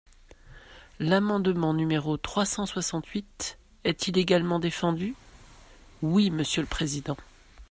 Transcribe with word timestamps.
L’amendement 0.99 1.75
numéro 1.75 2.17
trois 2.17 2.43
cent 2.45 2.65
soixante-huit 2.65 3.59
est-il 3.83 4.17
également 4.17 4.57
défendu? 4.57 5.13
Oui, 6.01 6.31
monsieur 6.31 6.63
le 6.63 6.67
président. 6.67 7.17